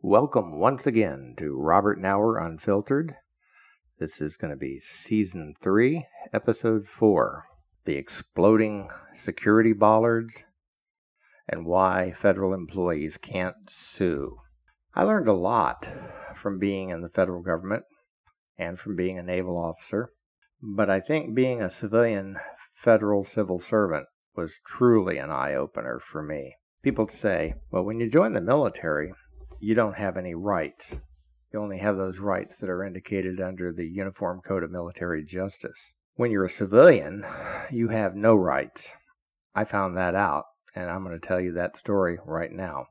[0.00, 3.16] Welcome once again to Robert Knauer Unfiltered.
[3.98, 7.46] This is going to be season three, episode four
[7.84, 10.44] The Exploding Security Bollards
[11.48, 14.36] and Why Federal Employees Can't Sue.
[14.94, 15.88] I learned a lot
[16.32, 17.82] from being in the federal government
[18.56, 20.12] and from being a naval officer,
[20.62, 22.36] but I think being a civilian
[22.72, 24.06] federal civil servant
[24.36, 26.54] was truly an eye opener for me.
[26.84, 29.12] People say, well, when you join the military,
[29.60, 31.00] you don't have any rights.
[31.52, 35.92] You only have those rights that are indicated under the Uniform Code of Military Justice.
[36.14, 37.24] When you're a civilian,
[37.70, 38.92] you have no rights.
[39.54, 40.44] I found that out,
[40.74, 42.86] and I'm going to tell you that story right now.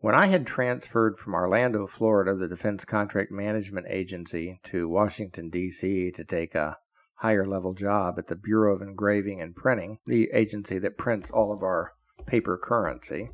[0.00, 6.10] When I had transferred from Orlando, Florida, the Defense Contract Management Agency, to Washington, D.C.
[6.10, 6.76] to take a
[7.18, 11.54] higher level job at the Bureau of Engraving and Printing, the agency that prints all
[11.54, 11.94] of our
[12.26, 13.30] paper currency,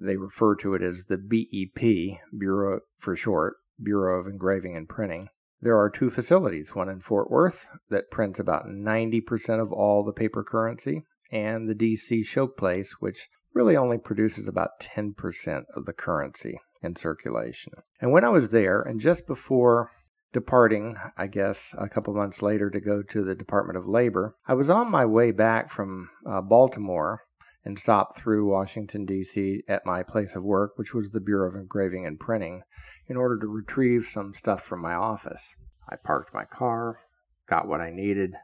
[0.00, 5.28] they refer to it as the BEP, Bureau for short, Bureau of Engraving and Printing.
[5.60, 10.12] There are two facilities, one in Fort Worth that prints about 90% of all the
[10.12, 16.60] paper currency, and the DC Showplace, which really only produces about 10% of the currency
[16.82, 17.74] in circulation.
[18.00, 19.90] And when I was there, and just before
[20.32, 24.54] departing, I guess, a couple months later to go to the Department of Labor, I
[24.54, 27.22] was on my way back from uh, Baltimore
[27.64, 29.62] and stopped through Washington, D.C.
[29.68, 32.62] at my place of work, which was the Bureau of Engraving and Printing,
[33.06, 35.56] in order to retrieve some stuff from my office.
[35.88, 37.00] I parked my car,
[37.48, 38.34] got what I needed,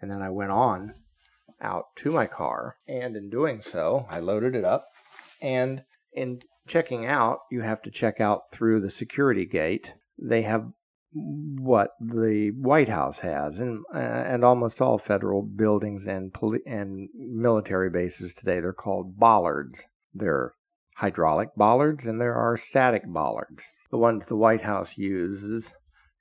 [0.00, 0.94] and then I went on
[1.60, 2.76] out to my car.
[2.86, 4.88] And in doing so, I loaded it up.
[5.40, 5.82] And
[6.12, 9.94] in checking out, you have to check out through the security gate.
[10.18, 10.66] They have
[11.12, 17.08] what the White House has, and uh, and almost all federal buildings and poli- and
[17.14, 18.60] military bases today.
[18.60, 19.82] They're called bollards.
[20.12, 20.54] They're
[20.96, 23.64] hydraulic bollards, and there are static bollards.
[23.90, 25.72] The ones the White House uses,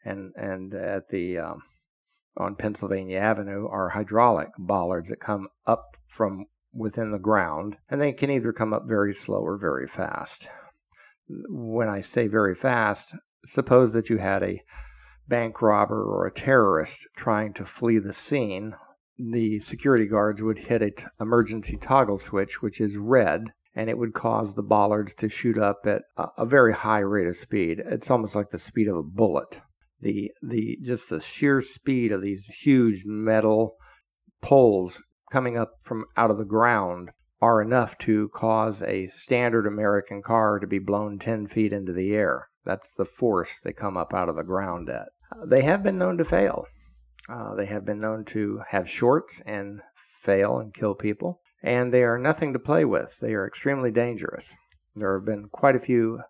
[0.03, 1.63] and and at the um,
[2.37, 8.11] on Pennsylvania Avenue are hydraulic bollards that come up from within the ground, and they
[8.11, 10.47] can either come up very slow or very fast.
[11.27, 13.15] When I say very fast,
[13.45, 14.61] suppose that you had a
[15.27, 18.75] bank robber or a terrorist trying to flee the scene,
[19.17, 23.97] the security guards would hit an t- emergency toggle switch, which is red, and it
[23.97, 27.81] would cause the bollards to shoot up at a, very high rate of speed.
[27.85, 29.61] It's almost like the speed of a bullet.
[30.01, 33.77] The the just the sheer speed of these huge metal
[34.41, 35.01] poles
[35.31, 40.59] coming up from out of the ground are enough to cause a standard American car
[40.59, 42.49] to be blown 10 feet into the air.
[42.65, 45.09] That's the force they come up out of the ground at.
[45.31, 46.65] Uh, they have been known to fail.
[47.29, 49.81] Uh, they have been known to have shorts and
[50.21, 51.41] fail and kill people.
[51.63, 53.17] And they are nothing to play with.
[53.21, 54.55] They are extremely dangerous.
[54.95, 56.21] There have been quite a few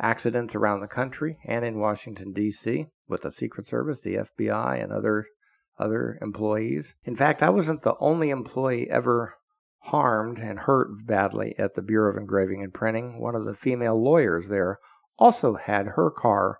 [0.00, 4.92] accidents around the country and in Washington, D.C., with the Secret Service, the FBI, and
[4.92, 5.26] other,
[5.78, 6.94] other employees.
[7.04, 9.34] In fact, I wasn't the only employee ever
[9.84, 13.20] harmed and hurt badly at the Bureau of Engraving and Printing.
[13.20, 14.78] One of the female lawyers there
[15.18, 16.58] also had her car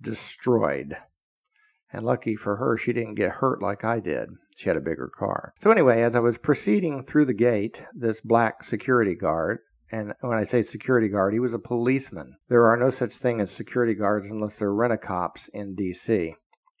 [0.00, 0.96] destroyed.
[1.92, 4.28] And lucky for her, she didn't get hurt like I did.
[4.56, 5.54] She had a bigger car.
[5.60, 9.58] So, anyway, as I was proceeding through the gate, this black security guard,
[9.90, 12.36] and when I say security guard, he was a policeman.
[12.48, 16.34] There are no such thing as security guards unless they're rent a cops in D.C.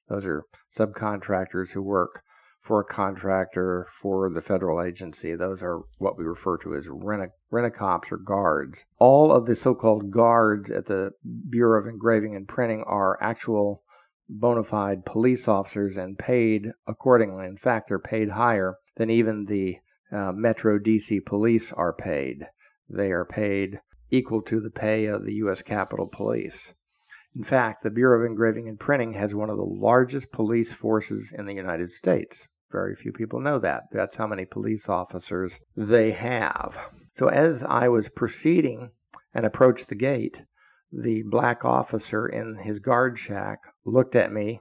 [0.08, 0.44] Those are
[0.76, 2.22] subcontractors who work
[2.70, 5.34] for a contractor for the federal agency.
[5.34, 8.84] Those are what we refer to as rent cops or guards.
[9.00, 11.10] All of the so called guards at the
[11.48, 13.82] Bureau of Engraving and Printing are actual
[14.28, 17.44] bona fide police officers and paid accordingly.
[17.44, 19.78] In fact, they're paid higher than even the
[20.12, 22.46] uh, Metro DC police are paid.
[22.88, 23.80] They are paid
[24.12, 25.62] equal to the pay of the U.S.
[25.62, 26.72] Capitol Police.
[27.34, 31.32] In fact, the Bureau of Engraving and Printing has one of the largest police forces
[31.36, 32.46] in the United States.
[32.70, 33.84] Very few people know that.
[33.92, 36.78] That's how many police officers they have.
[37.14, 38.90] So, as I was proceeding
[39.34, 40.44] and approached the gate,
[40.92, 44.60] the black officer in his guard shack looked at me.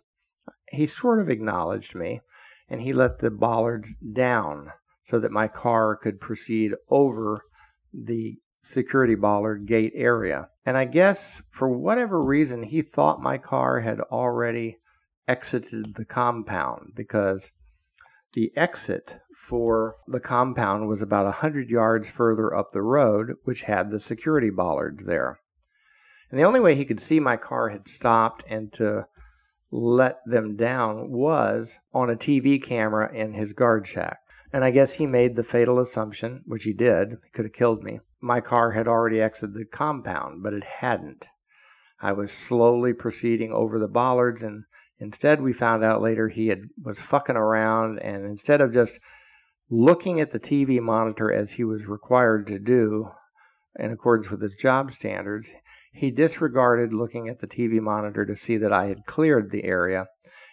[0.72, 2.22] He sort of acknowledged me,
[2.68, 4.72] and he let the bollards down
[5.04, 7.44] so that my car could proceed over
[7.94, 10.50] the security bollard gate area.
[10.66, 14.78] And I guess for whatever reason, he thought my car had already
[15.28, 17.52] exited the compound because
[18.34, 23.64] the exit for the compound was about a 100 yards further up the road, which
[23.64, 25.40] had the security bollards there.
[26.30, 29.08] And the only way he could see my car had stopped and to
[29.72, 34.20] let them down was on a TV camera in his guard shack.
[34.52, 37.84] And I guess he made the fatal assumption, which he did, he could have killed
[37.84, 38.00] me.
[38.20, 41.28] My car had already exited the compound, but it hadn't.
[42.02, 44.64] I was slowly proceeding over the bollards, and
[45.00, 49.00] instead, we found out later he had was fucking around, and instead of just
[49.70, 53.10] looking at the TV monitor as he was required to do
[53.78, 55.50] in accordance with his job standards,
[55.94, 60.08] he disregarded looking at the TV monitor to see that I had cleared the area,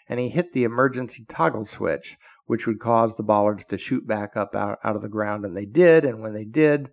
[0.08, 2.16] and he hit the emergency toggle switch,
[2.46, 5.56] which would cause the bollards to shoot back up out, out of the ground, and
[5.56, 6.90] they did, and when they did,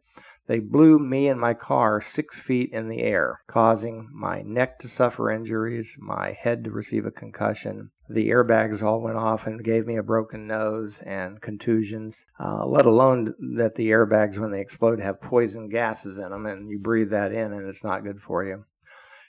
[0.48, 4.90] they blew me and my car six feet in the air, causing my neck to
[4.90, 7.92] suffer injuries, my head to receive a concussion.
[8.10, 12.86] The airbags all went off and gave me a broken nose and contusions, uh, let
[12.86, 17.12] alone that the airbags, when they explode, have poison gases in them, and you breathe
[17.12, 18.66] that in and it's not good for you.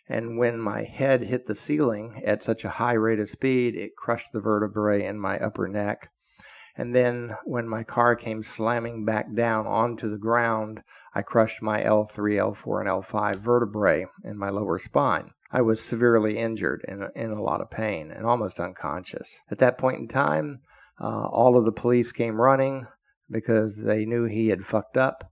[0.08, 3.96] And when my head hit the ceiling at such a high rate of speed, it
[3.96, 6.10] crushed the vertebrae in my upper neck.
[6.76, 10.82] And then when my car came slamming back down onto the ground,
[11.14, 15.31] I crushed my L3, L4, and L5 vertebrae in my lower spine.
[15.52, 19.38] I was severely injured and in a lot of pain and almost unconscious.
[19.49, 20.62] At that point in time,
[21.00, 22.88] uh, all of the police came running
[23.31, 25.31] because they knew he had fucked up.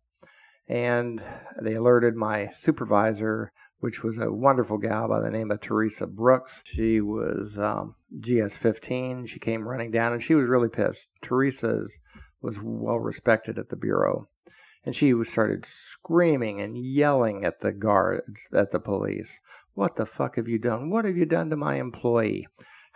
[0.68, 1.20] And
[1.60, 6.62] they alerted my supervisor, which was a wonderful gal by the name of Teresa Brooks.
[6.64, 9.26] She was um, GS 15.
[9.26, 11.08] She came running down and she was really pissed.
[11.20, 11.98] Teresa's
[12.40, 14.28] was well respected at the Bureau
[14.84, 19.40] and she started screaming and yelling at the guards, at the police.
[19.74, 20.90] What the fuck have you done?
[20.90, 22.46] What have you done to my employee?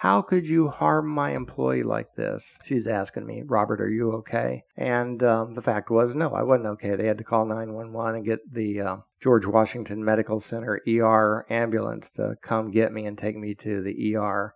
[0.00, 2.58] How could you harm my employee like this?
[2.64, 4.64] She's asking me, Robert, are you okay?
[4.76, 6.96] And um, the fact was, no, I wasn't okay.
[6.96, 12.10] They had to call 911 and get the uh, George Washington Medical Center ER ambulance
[12.10, 14.54] to come get me and take me to the ER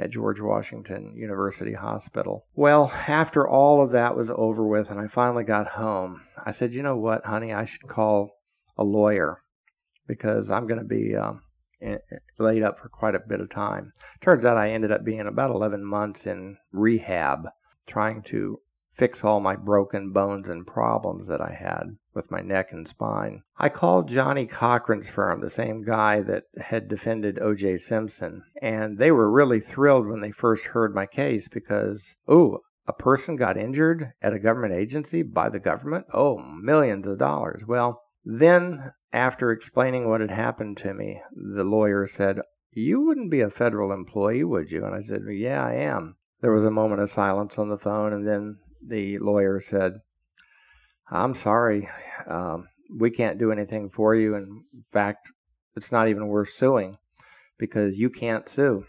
[0.00, 2.46] at George Washington University Hospital.
[2.54, 6.72] Well, after all of that was over with and I finally got home, I said,
[6.72, 8.30] you know what, honey, I should call
[8.78, 9.42] a lawyer
[10.06, 11.42] because I'm going to be um,
[12.38, 13.92] laid up for quite a bit of time.
[14.22, 17.48] Turns out I ended up being about 11 months in rehab
[17.86, 18.60] trying to
[19.00, 23.42] fix all my broken bones and problems that I had with my neck and spine.
[23.56, 27.78] I called Johnnie Cochran's firm, the same guy that had defended O.J.
[27.78, 32.92] Simpson, and they were really thrilled when they first heard my case because, oh, a
[32.92, 36.04] person got injured at a government agency by the government?
[36.12, 37.62] Oh, millions of dollars.
[37.66, 42.40] Well, then, after explaining what had happened to me, the lawyer said,
[42.72, 44.84] You wouldn't be a federal employee, would you?
[44.84, 46.16] And I said, Yeah, I am.
[46.42, 50.00] There was a moment of silence on the phone, and then the lawyer said,
[51.10, 51.88] I'm sorry,
[52.26, 52.68] um,
[52.98, 54.34] we can't do anything for you.
[54.34, 55.28] In fact,
[55.76, 56.98] it's not even worth suing
[57.58, 58.84] because you can't sue.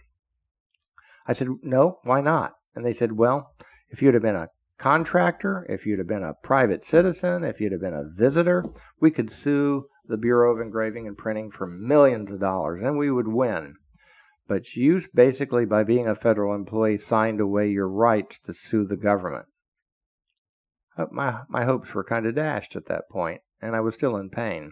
[1.27, 2.53] I said, No, why not?
[2.75, 3.53] And they said, Well,
[3.89, 7.71] if you'd have been a contractor, if you'd have been a private citizen, if you'd
[7.71, 8.63] have been a visitor,
[8.99, 13.11] we could sue the Bureau of Engraving and Printing for millions of dollars and we
[13.11, 13.75] would win.
[14.47, 18.97] But you basically, by being a federal employee, signed away your rights to sue the
[18.97, 19.45] government.
[20.97, 24.17] Uh, my, my hopes were kind of dashed at that point, and I was still
[24.17, 24.71] in pain.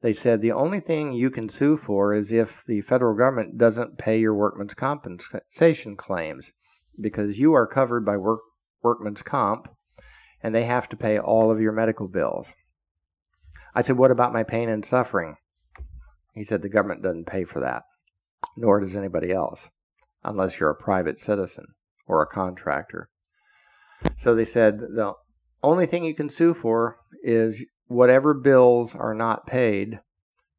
[0.00, 3.98] They said the only thing you can sue for is if the federal government doesn't
[3.98, 6.52] pay your workman's compensation claims,
[7.00, 8.40] because you are covered by work,
[8.82, 9.68] workman's comp,
[10.42, 12.52] and they have to pay all of your medical bills.
[13.74, 15.36] I said, What about my pain and suffering?
[16.34, 17.82] He said, The government doesn't pay for that,
[18.56, 19.70] nor does anybody else,
[20.22, 21.74] unless you're a private citizen
[22.06, 23.10] or a contractor.
[24.16, 25.14] So they said the
[25.62, 30.00] only thing you can sue for is whatever bills are not paid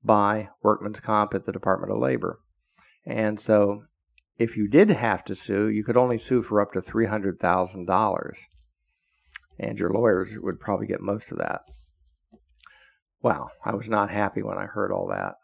[0.04, 2.40] by workman's comp at the Department of Labor.
[3.06, 3.84] And so
[4.38, 8.34] if you did have to sue, you could only sue for up to $300,000.
[9.60, 11.62] And your lawyers would probably get most of that.
[13.22, 15.36] Wow, I was not happy when I heard all that.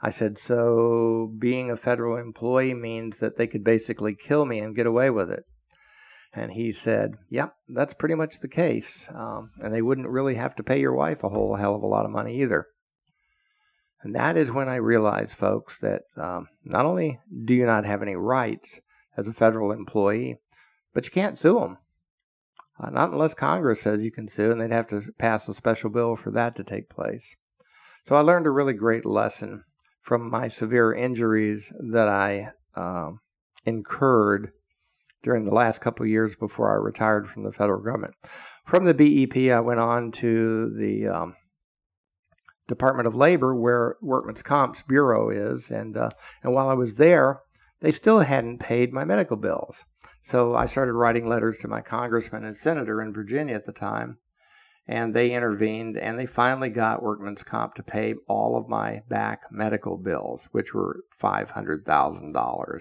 [0.00, 4.74] I said, so being a federal employee means that they could basically kill me and
[4.74, 5.44] get away with it.
[6.34, 9.08] And he said, Yep, that's pretty much the case.
[9.14, 11.86] Um, and they wouldn't really have to pay your wife a whole hell of a
[11.86, 12.66] lot of money either.
[14.02, 18.02] And that is when I realized, folks, that um, not only do you not have
[18.02, 18.80] any rights
[19.16, 20.38] as a federal employee,
[20.92, 21.78] but you can't sue them.
[22.80, 25.90] Uh, not unless Congress says you can sue, and they'd have to pass a special
[25.90, 27.36] bill for that to take place.
[28.04, 29.62] So I learned a really great lesson
[30.00, 33.20] from my severe injuries that I um,
[33.64, 34.50] incurred
[35.22, 38.14] during the last couple of years before I retired from the federal government.
[38.64, 41.36] From the BEP, I went on to the um,
[42.68, 46.10] Department of Labor, where Workman's Comp's bureau is, and uh,
[46.42, 47.40] and while I was there,
[47.80, 49.84] they still hadn't paid my medical bills.
[50.22, 54.18] So I started writing letters to my congressman and senator in Virginia at the time,
[54.86, 59.42] and they intervened and they finally got workman's comp to pay all of my back
[59.50, 62.80] medical bills which were $500000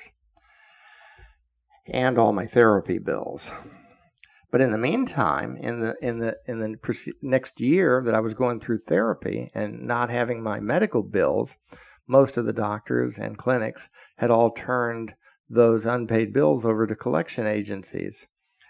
[1.87, 3.51] and all my therapy bills
[4.51, 6.75] but in the meantime in the in the in the
[7.21, 11.55] next year that i was going through therapy and not having my medical bills
[12.07, 15.13] most of the doctors and clinics had all turned
[15.49, 18.27] those unpaid bills over to collection agencies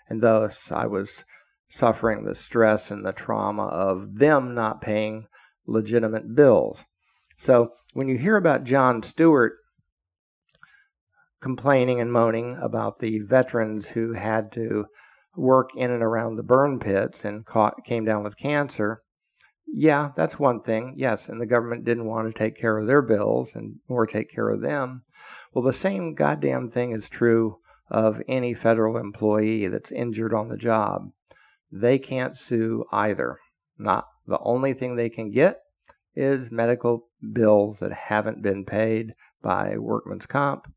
[0.09, 1.23] and thus i was
[1.71, 5.25] suffering the stress and the trauma of them not paying
[5.65, 6.85] legitimate bills.
[7.37, 9.53] So when you hear about Jon Stewart
[11.41, 14.85] complaining and moaning about the veterans who had to
[15.35, 19.01] work in and around the burn pits and caught, came down with cancer,
[19.73, 20.95] yeah, that's one thing.
[20.97, 24.29] Yes, and the government didn't want to take care of their bills and or take
[24.29, 25.01] care of them.
[25.53, 27.57] Well, the same goddamn thing is true
[27.89, 31.11] of any federal employee that's injured on the job
[31.71, 33.39] they can't sue either.
[33.77, 35.61] Not the only thing they can get
[36.15, 40.71] is medical bills that haven't been paid by workman's comp.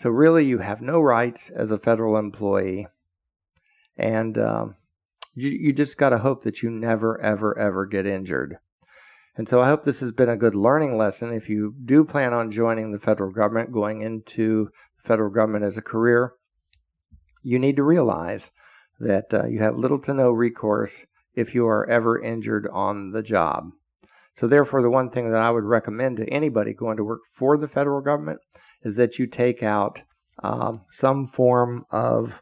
[0.00, 2.86] So really, you have no rights as a federal employee,
[3.98, 4.76] and um,
[5.34, 8.56] you, you just got to hope that you never, ever, ever get injured.
[9.36, 11.34] And so I hope this has been a good learning lesson.
[11.34, 15.76] If you do plan on joining the federal government, going into the federal government as
[15.76, 16.32] a career,
[17.42, 18.52] you need to realize
[19.00, 21.04] that uh, you have little to no recourse
[21.34, 23.72] if you are ever injured on the job.
[24.34, 27.58] So, therefore, the one thing that I would recommend to anybody going to work for
[27.58, 28.40] the federal government
[28.82, 30.02] is that you take out
[30.42, 32.32] um, some form of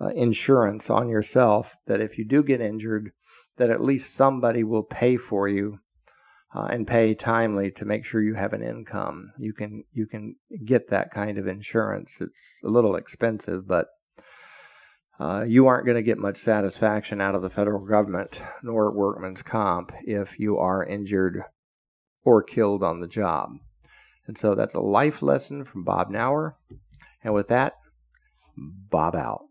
[0.00, 3.12] uh, insurance on yourself that if you do get injured,
[3.56, 5.80] that at least somebody will pay for you
[6.54, 9.32] uh, and pay timely to make sure you have an income.
[9.38, 12.18] You can you can get that kind of insurance.
[12.20, 13.86] It's a little expensive, but
[15.20, 19.42] uh, you aren't going to get much satisfaction out of the federal government nor workman's
[19.42, 21.42] comp if you are injured
[22.24, 23.50] or killed on the job.
[24.26, 26.54] And so that's a life lesson from Bob Knauer.
[27.24, 27.78] And with that,
[28.56, 29.44] Bob out.